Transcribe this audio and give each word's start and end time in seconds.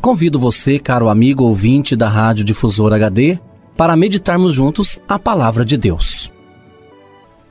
Convido 0.00 0.38
você, 0.38 0.78
caro 0.78 1.08
amigo 1.08 1.42
ouvinte 1.42 1.96
da 1.96 2.08
Rádio 2.08 2.44
Difusor 2.44 2.92
HD, 2.92 3.38
para 3.76 3.96
meditarmos 3.96 4.54
juntos 4.54 5.00
a 5.08 5.18
palavra 5.18 5.64
de 5.64 5.76
Deus. 5.76 6.32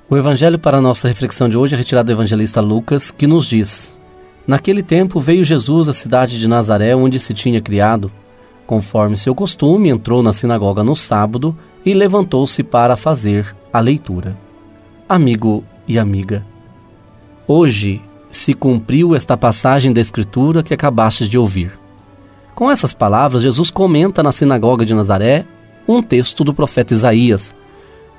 O 0.09 0.16
evangelho 0.16 0.58
para 0.58 0.78
a 0.78 0.81
nossa 0.81 1.09
reflexão 1.09 1.50
de 1.50 1.58
hoje 1.58 1.76
é 1.76 1.78
retirado 1.78 2.08
do 2.08 2.14
evangelista 2.14 2.61
Lucas, 2.61 3.11
que 3.11 3.27
nos 3.27 3.48
diz: 3.48 3.98
Naquele 4.48 4.82
tempo 4.82 5.20
veio 5.20 5.44
Jesus 5.44 5.89
à 5.89 5.94
cidade 5.94 6.39
de 6.39 6.48
Nazaré, 6.48 6.95
onde 6.95 7.20
se 7.20 7.33
tinha 7.33 7.61
criado. 7.61 8.10
Conforme 8.66 9.17
seu 9.17 9.36
costume, 9.36 9.89
entrou 9.89 10.23
na 10.23 10.32
sinagoga 10.32 10.86
no 10.86 10.95
sábado 10.95 11.55
e 11.86 11.94
levantou-se 11.94 12.64
para 12.64 12.95
fazer 12.95 13.54
a 13.73 13.82
leitura. 13.82 14.38
Amigo 15.08 15.66
e 15.86 16.00
amiga, 16.00 16.45
hoje 17.45 18.02
se 18.32 18.54
cumpriu 18.54 19.16
esta 19.16 19.36
passagem 19.36 19.92
da 19.92 20.00
Escritura 20.00 20.64
que 20.64 20.73
acabastes 20.73 21.27
de 21.27 21.38
ouvir. 21.38 21.77
Com 22.58 22.72
essas 22.72 22.92
palavras, 22.92 23.44
Jesus 23.44 23.70
comenta 23.70 24.23
na 24.23 24.32
sinagoga 24.32 24.84
de 24.84 24.95
Nazaré 24.95 25.45
um 25.88 26.02
texto 26.02 26.44
do 26.44 26.56
profeta 26.56 26.92
Isaías. 26.92 27.54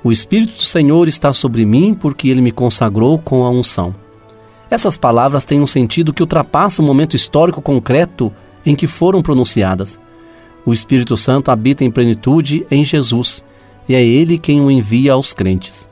O 0.01 0.13
Espírito 0.13 0.55
do 0.55 0.61
Senhor 0.61 1.09
está 1.09 1.33
sobre 1.33 1.65
mim 1.65 1.93
porque 1.93 2.29
ele 2.29 2.39
me 2.39 2.49
consagrou 2.49 3.19
com 3.19 3.43
a 3.43 3.49
unção. 3.49 3.93
Essas 4.71 4.95
palavras 4.95 5.43
têm 5.43 5.59
um 5.59 5.67
sentido 5.67 6.13
que 6.13 6.23
ultrapassa 6.23 6.81
o 6.81 6.85
momento 6.85 7.17
histórico 7.17 7.61
concreto 7.61 8.31
em 8.65 8.75
que 8.75 8.87
foram 8.87 9.21
pronunciadas. 9.21 9.99
O 10.65 10.71
Espírito 10.71 11.17
Santo 11.17 11.51
habita 11.51 11.83
em 11.83 11.91
plenitude 11.91 12.65
em 12.71 12.85
Jesus 12.85 13.43
e 13.89 13.93
é 13.93 14.01
ele 14.01 14.37
quem 14.37 14.61
o 14.61 14.71
envia 14.71 15.11
aos 15.11 15.33
crentes. 15.33 15.89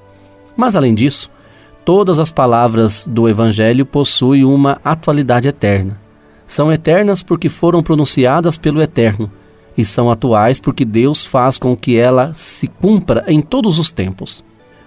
Mas 0.56 0.74
além 0.74 0.96
disso, 0.96 1.29
todas 1.84 2.18
as 2.18 2.31
palavras 2.31 3.06
do 3.12 3.28
Evangelho 3.28 3.85
possuem 3.85 4.46
uma 4.46 4.79
atualidade 4.85 5.50
eterna 5.50 6.06
são 6.47 6.72
eternas 6.72 7.22
porque 7.22 7.50
foram 7.50 7.84
pronunciadas 7.84 8.58
pelo 8.58 8.81
Eterno, 8.81 9.30
e 9.78 9.85
são 9.85 10.09
atuais 10.09 10.59
porque 10.59 10.85
Deus 10.85 11.25
faz 11.25 11.58
com 11.58 11.75
que 11.75 11.97
ela 11.97 12.34
se 12.34 12.68
cumpra 12.68 13.24
em 13.28 13.41
todos 13.41 13.78
os 13.78 13.91
tempos. 13.91 14.44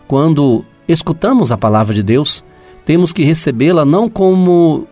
Quando 0.08 0.64
escutamos 0.88 1.52
a 1.52 1.58
palavra 1.58 1.94
de 1.94 2.02
Deus, 2.02 2.42
temos 2.84 3.12
que 3.12 3.22
recebê-la 3.22 3.84
não 3.84 4.08
como 4.08 4.86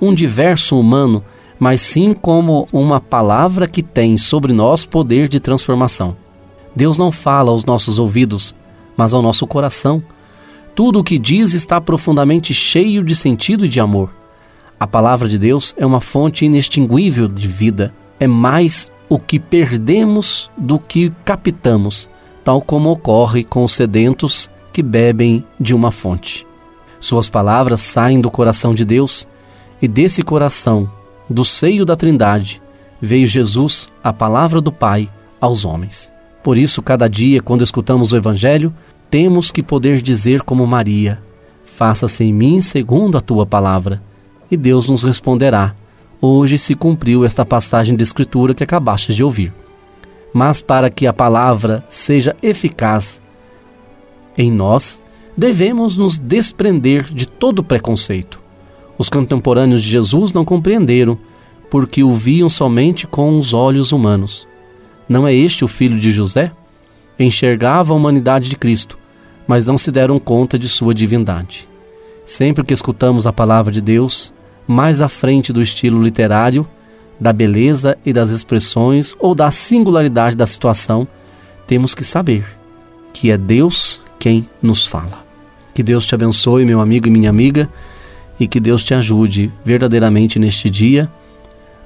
um 0.00 0.14
diverso 0.14 0.78
humano, 0.78 1.24
mas 1.58 1.80
sim 1.80 2.12
como 2.12 2.68
uma 2.72 3.00
palavra 3.00 3.66
que 3.66 3.82
tem 3.82 4.16
sobre 4.18 4.52
nós 4.52 4.84
poder 4.84 5.28
de 5.28 5.40
transformação. 5.40 6.16
Deus 6.76 6.98
não 6.98 7.10
fala 7.10 7.50
aos 7.50 7.64
nossos 7.64 7.98
ouvidos, 7.98 8.54
mas 8.96 9.14
ao 9.14 9.22
nosso 9.22 9.46
coração. 9.46 10.02
Tudo 10.74 11.00
o 11.00 11.04
que 11.04 11.18
diz 11.18 11.54
está 11.54 11.80
profundamente 11.80 12.52
cheio 12.52 13.02
de 13.02 13.14
sentido 13.14 13.64
e 13.64 13.68
de 13.68 13.80
amor. 13.80 14.10
A 14.84 14.86
palavra 14.86 15.30
de 15.30 15.38
Deus 15.38 15.74
é 15.78 15.86
uma 15.86 15.98
fonte 15.98 16.44
inextinguível 16.44 17.26
de 17.26 17.48
vida. 17.48 17.94
É 18.20 18.26
mais 18.26 18.92
o 19.08 19.18
que 19.18 19.40
perdemos 19.40 20.50
do 20.58 20.78
que 20.78 21.10
captamos, 21.24 22.10
tal 22.44 22.60
como 22.60 22.90
ocorre 22.90 23.44
com 23.44 23.64
os 23.64 23.72
sedentos 23.72 24.50
que 24.74 24.82
bebem 24.82 25.42
de 25.58 25.74
uma 25.74 25.90
fonte. 25.90 26.46
Suas 27.00 27.30
palavras 27.30 27.80
saem 27.80 28.20
do 28.20 28.30
coração 28.30 28.74
de 28.74 28.84
Deus 28.84 29.26
e 29.80 29.88
desse 29.88 30.22
coração, 30.22 30.86
do 31.30 31.46
seio 31.46 31.86
da 31.86 31.96
Trindade, 31.96 32.60
veio 33.00 33.26
Jesus, 33.26 33.88
a 34.02 34.12
palavra 34.12 34.60
do 34.60 34.70
Pai, 34.70 35.08
aos 35.40 35.64
homens. 35.64 36.12
Por 36.42 36.58
isso, 36.58 36.82
cada 36.82 37.08
dia, 37.08 37.40
quando 37.40 37.64
escutamos 37.64 38.12
o 38.12 38.18
Evangelho, 38.18 38.70
temos 39.08 39.50
que 39.50 39.62
poder 39.62 40.02
dizer 40.02 40.42
como 40.42 40.66
Maria: 40.66 41.22
Faça-se 41.64 42.22
em 42.22 42.34
mim 42.34 42.60
segundo 42.60 43.16
a 43.16 43.22
tua 43.22 43.46
palavra 43.46 44.02
e 44.54 44.56
Deus 44.56 44.88
nos 44.88 45.02
responderá: 45.02 45.74
Hoje 46.20 46.58
se 46.58 46.74
cumpriu 46.74 47.24
esta 47.24 47.44
passagem 47.44 47.94
de 47.96 48.02
Escritura 48.02 48.54
que 48.54 48.64
acabastes 48.64 49.14
de 49.14 49.22
ouvir. 49.22 49.52
Mas 50.32 50.60
para 50.60 50.88
que 50.88 51.06
a 51.06 51.12
palavra 51.12 51.84
seja 51.88 52.34
eficaz 52.42 53.20
em 54.36 54.50
nós, 54.50 55.02
devemos 55.36 55.96
nos 55.96 56.18
desprender 56.18 57.04
de 57.12 57.26
todo 57.26 57.62
preconceito. 57.62 58.40
Os 58.96 59.08
contemporâneos 59.08 59.82
de 59.82 59.90
Jesus 59.90 60.32
não 60.32 60.44
compreenderam, 60.44 61.18
porque 61.70 62.02
o 62.02 62.12
viam 62.12 62.48
somente 62.48 63.06
com 63.06 63.38
os 63.38 63.52
olhos 63.52 63.92
humanos. 63.92 64.46
Não 65.08 65.26
é 65.26 65.34
este 65.34 65.64
o 65.64 65.68
filho 65.68 65.98
de 65.98 66.10
José? 66.10 66.52
Enxergava 67.18 67.92
a 67.92 67.96
humanidade 67.96 68.48
de 68.48 68.56
Cristo, 68.56 68.98
mas 69.46 69.66
não 69.66 69.76
se 69.76 69.90
deram 69.90 70.18
conta 70.18 70.58
de 70.58 70.68
sua 70.68 70.94
divindade. 70.94 71.68
Sempre 72.24 72.64
que 72.64 72.72
escutamos 72.72 73.26
a 73.26 73.32
palavra 73.32 73.70
de 73.70 73.80
Deus, 73.80 74.32
mais 74.66 75.00
à 75.00 75.08
frente 75.08 75.52
do 75.52 75.62
estilo 75.62 76.02
literário, 76.02 76.66
da 77.18 77.32
beleza 77.32 77.96
e 78.04 78.12
das 78.12 78.30
expressões 78.30 79.14
ou 79.18 79.34
da 79.34 79.50
singularidade 79.50 80.36
da 80.36 80.46
situação, 80.46 81.06
temos 81.66 81.94
que 81.94 82.04
saber 82.04 82.44
que 83.12 83.30
é 83.30 83.38
Deus 83.38 84.00
quem 84.18 84.48
nos 84.60 84.86
fala. 84.86 85.24
Que 85.72 85.82
Deus 85.82 86.06
te 86.06 86.14
abençoe, 86.14 86.64
meu 86.64 86.80
amigo 86.80 87.06
e 87.06 87.10
minha 87.10 87.30
amiga, 87.30 87.68
e 88.38 88.46
que 88.46 88.60
Deus 88.60 88.82
te 88.82 88.94
ajude 88.94 89.52
verdadeiramente 89.64 90.38
neste 90.38 90.68
dia 90.68 91.10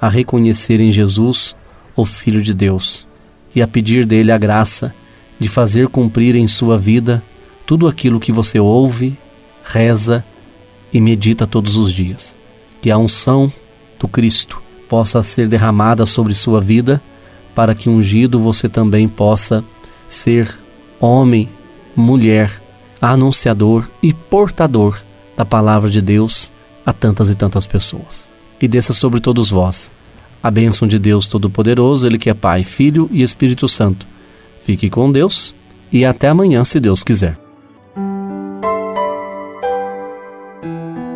a 0.01 0.09
reconhecer 0.09 0.81
em 0.81 0.91
Jesus 0.91 1.55
o 1.95 2.05
Filho 2.05 2.43
de 2.43 2.55
Deus 2.55 3.07
e 3.55 3.61
a 3.61 3.67
pedir 3.67 4.07
dele 4.07 4.31
a 4.31 4.39
graça 4.39 4.95
de 5.39 5.49
fazer 5.49 5.89
cumprir 5.89 6.35
em 6.35 6.47
sua 6.49 6.79
vida 6.79 7.23
tudo 7.67 7.87
aquilo 7.87 8.21
que 8.21 8.33
você 8.33 8.59
ouve, 8.59 9.17
reza 9.63 10.25
e 10.93 11.01
medita 11.01 11.47
todos 11.47 11.77
os 11.77 11.93
dias. 11.93 12.35
Que 12.81 12.91
a 12.91 12.99
unção 12.99 13.53
do 13.99 14.07
Cristo 14.09 14.63
possa 14.89 15.23
ser 15.23 15.49
derramada 15.49 16.07
sobre 16.07 16.35
sua 16.35 16.61
vida, 16.61 17.03
para 17.55 17.75
que 17.75 17.91
ungido 17.91 18.39
você 18.39 18.69
também 18.69 19.09
possa 19.09 19.65
ser 20.09 20.59
homem, 21.01 21.49
mulher, 21.95 22.63
anunciador 23.01 23.89
e 24.03 24.13
portador 24.13 25.01
da 25.37 25.45
palavra 25.45 25.91
de 25.91 26.01
Deus 26.01 26.53
a 26.85 26.93
tantas 26.93 27.29
e 27.29 27.35
tantas 27.35 27.67
pessoas. 27.67 28.29
E 28.61 28.67
desça 28.67 28.93
sobre 28.93 29.21
todos 29.21 29.51
vós 29.51 29.93
a 30.43 30.51
bênção 30.51 30.87
de 30.87 30.99
Deus 30.99 31.27
Todo-Poderoso, 31.27 32.07
Ele 32.07 32.19
que 32.19 32.31
é 32.31 32.35
Pai, 32.35 32.65
Filho 32.65 33.09
e 33.13 33.23
Espírito 33.23 33.69
Santo. 33.69 34.07
Fique 34.63 34.89
com 34.89 35.11
Deus 35.11 35.55
e 35.93 36.05
até 36.05 36.29
amanhã, 36.29 36.65
se 36.65 36.79
Deus 36.79 37.03
quiser. 37.03 37.48